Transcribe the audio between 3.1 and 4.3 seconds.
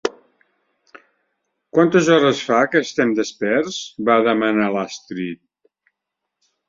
desperts? —va